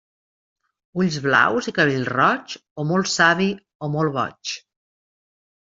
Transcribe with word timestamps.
Ulls 1.01 1.17
blaus 1.25 1.69
i 1.73 1.75
cabell 1.81 2.09
roig, 2.15 2.57
o 2.85 2.89
molt 2.95 3.13
savi 3.19 3.53
o 3.89 3.95
molt 3.99 4.19
boig. 4.21 4.59